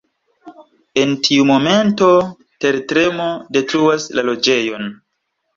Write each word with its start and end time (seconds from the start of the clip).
En 1.01 1.11
tiu 1.27 1.43
momento, 1.49 2.09
tertremo 2.67 3.29
detruas 3.59 4.11
la 4.17 4.29
loĝejon. 4.31 4.93